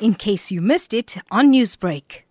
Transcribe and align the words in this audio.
in 0.00 0.14
case 0.14 0.50
you 0.50 0.60
missed 0.60 0.92
it 0.92 1.16
on 1.30 1.52
Newsbreak. 1.52 2.22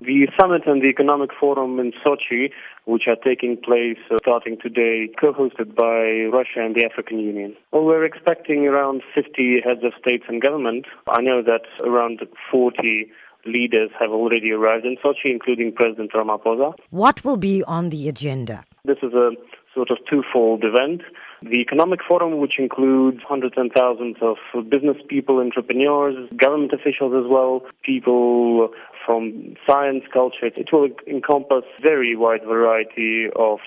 The 0.00 0.28
summit 0.38 0.66
and 0.66 0.82
the 0.82 0.88
economic 0.88 1.30
forum 1.38 1.78
in 1.80 1.92
Sochi, 2.04 2.50
which 2.84 3.04
are 3.06 3.16
taking 3.16 3.56
place 3.56 3.96
uh, 4.10 4.18
starting 4.20 4.58
today, 4.60 5.08
co-hosted 5.18 5.74
by 5.74 6.28
Russia 6.36 6.60
and 6.64 6.74
the 6.74 6.84
African 6.84 7.18
Union. 7.20 7.56
Well, 7.72 7.84
we're 7.84 8.04
expecting 8.04 8.66
around 8.66 9.02
50 9.14 9.62
heads 9.64 9.80
of 9.82 9.92
states 9.98 10.24
and 10.28 10.42
government. 10.42 10.84
I 11.08 11.22
know 11.22 11.42
that 11.42 11.62
around 11.82 12.20
40 12.50 13.10
leaders 13.46 13.90
have 13.98 14.10
already 14.10 14.52
arrived 14.52 14.84
in 14.84 14.96
Sochi, 14.96 15.32
including 15.32 15.72
President 15.72 16.12
Ramaphosa. 16.12 16.74
What 16.90 17.24
will 17.24 17.38
be 17.38 17.62
on 17.64 17.88
the 17.88 18.08
agenda? 18.08 18.64
This 18.84 18.98
is 19.02 19.14
a 19.14 19.30
sort 19.74 19.90
of 19.90 19.98
twofold 20.08 20.64
event. 20.64 21.02
The 21.44 21.60
Economic 21.60 22.00
Forum, 22.08 22.38
which 22.38 22.58
includes 22.58 23.20
hundreds 23.28 23.54
and 23.58 23.70
thousands 23.70 24.16
of 24.22 24.36
business 24.70 24.96
people, 25.08 25.40
entrepreneurs, 25.40 26.16
government 26.36 26.72
officials 26.72 27.12
as 27.14 27.30
well, 27.30 27.62
people 27.82 28.70
from 29.04 29.54
science, 29.68 30.04
culture, 30.10 30.46
it 30.46 30.72
will 30.72 30.88
encompass 31.06 31.64
very 31.82 32.16
wide 32.16 32.44
variety 32.46 33.26
of 33.36 33.58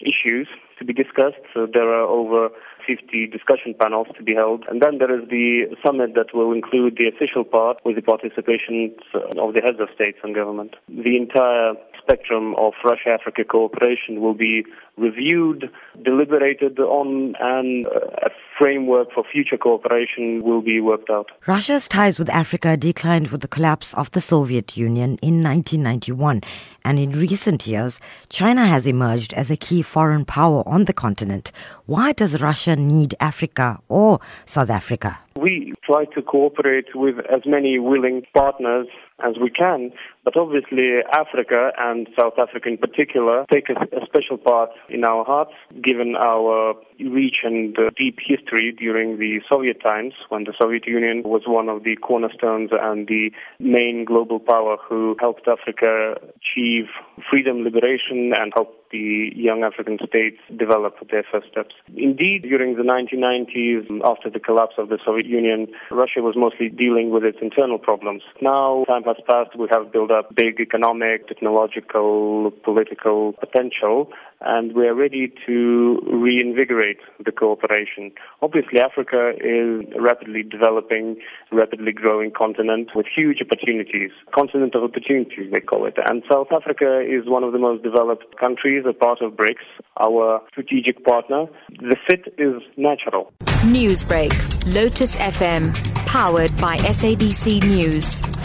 issues 0.00 0.48
to 0.78 0.84
be 0.84 0.94
discussed. 0.94 1.40
So 1.52 1.66
there 1.70 1.88
are 1.88 2.06
over 2.08 2.48
50 2.86 3.26
discussion 3.26 3.74
panels 3.78 4.08
to 4.16 4.22
be 4.22 4.34
held. 4.34 4.64
And 4.70 4.80
then 4.80 4.98
there 4.98 5.12
is 5.12 5.28
the 5.28 5.76
summit 5.84 6.14
that 6.14 6.34
will 6.34 6.52
include 6.52 6.96
the 6.96 7.08
official 7.08 7.44
part 7.44 7.78
with 7.84 7.96
the 7.96 8.02
participation 8.02 8.94
of 9.36 9.52
the 9.54 9.60
heads 9.60 9.78
of 9.80 9.88
states 9.94 10.18
and 10.22 10.34
government. 10.34 10.76
The 10.88 11.16
entire 11.16 11.74
spectrum 12.06 12.54
of 12.56 12.72
Russia-Africa 12.84 13.44
cooperation 13.44 14.20
will 14.20 14.34
be 14.34 14.64
reviewed, 14.96 15.70
deliberated 16.04 16.78
on, 16.78 17.34
and 17.40 17.86
a 17.86 18.30
framework 18.58 19.08
for 19.12 19.24
future 19.30 19.58
cooperation 19.58 20.42
will 20.42 20.62
be 20.62 20.80
worked 20.80 21.10
out. 21.10 21.30
Russia's 21.46 21.88
ties 21.88 22.18
with 22.18 22.30
Africa 22.30 22.76
declined 22.76 23.28
with 23.28 23.40
the 23.40 23.48
collapse 23.48 23.92
of 23.94 24.10
the 24.12 24.20
Soviet 24.20 24.76
Union 24.76 25.18
in 25.20 25.42
1991, 25.42 26.42
and 26.84 26.98
in 26.98 27.10
recent 27.10 27.66
years, 27.66 27.98
China 28.28 28.66
has 28.66 28.86
emerged 28.86 29.34
as 29.34 29.50
a 29.50 29.56
key 29.56 29.82
foreign 29.82 30.24
power 30.24 30.62
on 30.66 30.84
the 30.84 30.92
continent. 30.92 31.50
Why 31.86 32.12
does 32.12 32.40
Russia 32.40 32.76
need 32.76 33.14
Africa 33.18 33.80
or 33.88 34.20
South 34.46 34.70
Africa? 34.70 35.18
We 35.36 35.74
try 35.84 36.04
to 36.14 36.22
cooperate 36.22 36.94
with 36.94 37.16
as 37.30 37.42
many 37.44 37.78
willing 37.78 38.22
partners 38.34 38.86
as 39.24 39.34
we 39.40 39.50
can, 39.50 39.92
but 40.24 40.36
obviously 40.36 40.98
Africa 41.12 41.70
and 41.78 42.06
South 42.18 42.34
Africa 42.38 42.68
in 42.68 42.76
particular 42.76 43.46
take 43.50 43.68
a, 43.70 43.74
a 43.96 44.04
special 44.04 44.36
part 44.36 44.70
in 44.90 45.04
our 45.04 45.24
hearts, 45.24 45.52
given 45.82 46.14
our 46.16 46.74
reach 47.00 47.36
and 47.42 47.78
uh, 47.78 47.90
deep 47.98 48.18
history 48.20 48.74
during 48.78 49.18
the 49.18 49.40
Soviet 49.48 49.80
times, 49.82 50.12
when 50.28 50.44
the 50.44 50.52
Soviet 50.60 50.86
Union 50.86 51.22
was 51.24 51.42
one 51.46 51.68
of 51.68 51.84
the 51.84 51.96
cornerstones 51.96 52.70
and 52.72 53.06
the 53.08 53.30
main 53.58 54.04
global 54.04 54.38
power 54.38 54.76
who 54.88 55.16
helped 55.20 55.48
Africa 55.48 56.14
achieve 56.36 56.86
freedom, 57.30 57.62
liberation, 57.62 58.32
and 58.36 58.52
helped 58.54 58.86
the 58.90 59.30
young 59.34 59.64
African 59.64 59.98
states 60.06 60.38
develop 60.56 60.94
their 61.10 61.24
first 61.30 61.48
steps. 61.50 61.74
Indeed, 61.96 62.42
during 62.42 62.76
the 62.76 62.82
1990s, 62.82 64.00
after 64.04 64.30
the 64.30 64.40
collapse 64.40 64.74
of 64.78 64.88
the 64.88 64.98
Soviet 65.04 65.26
Union, 65.26 65.68
Russia 65.90 66.20
was 66.20 66.34
mostly 66.36 66.68
dealing 66.68 67.10
with 67.10 67.24
its 67.24 67.38
internal 67.42 67.78
problems. 67.78 68.22
Now, 68.40 68.84
time 68.86 69.02
has 69.06 69.16
passed, 69.28 69.56
we 69.58 69.68
have 69.70 69.92
built 69.92 70.10
up 70.10 70.34
big 70.34 70.60
economic, 70.60 71.28
technological, 71.28 72.50
political 72.64 73.32
potential, 73.34 74.10
and 74.40 74.74
we 74.74 74.86
are 74.86 74.94
ready 74.94 75.32
to 75.46 76.00
reinvigorate 76.12 76.98
the 77.24 77.32
cooperation. 77.32 78.12
Obviously, 78.42 78.80
Africa 78.80 79.32
is 79.40 79.86
a 79.96 80.00
rapidly 80.00 80.42
developing, 80.42 81.16
rapidly 81.50 81.92
growing 81.92 82.30
continent 82.30 82.90
with 82.94 83.06
huge 83.14 83.38
opportunities, 83.40 84.10
continent 84.34 84.74
of 84.74 84.82
opportunities, 84.82 85.50
they 85.50 85.60
call 85.60 85.86
it. 85.86 85.94
And 86.08 86.22
South 86.30 86.48
Africa 86.52 87.00
is 87.00 87.26
one 87.26 87.44
of 87.44 87.52
the 87.52 87.58
most 87.58 87.82
developed 87.82 88.38
countries, 88.38 88.84
a 88.88 88.92
part 88.92 89.22
of 89.22 89.32
BRICS, 89.32 89.64
our 90.00 90.42
strategic 90.50 91.04
partner. 91.04 91.46
The 91.70 91.96
fit 92.06 92.34
is 92.38 92.62
natural. 92.76 93.32
Newsbreak, 93.66 94.32
Lotus 94.74 95.16
FM, 95.16 95.74
powered 96.06 96.56
by 96.58 96.76
SABC 96.76 97.62
News. 97.62 98.35